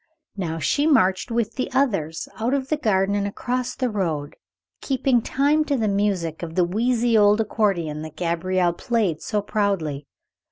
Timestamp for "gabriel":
8.15-8.73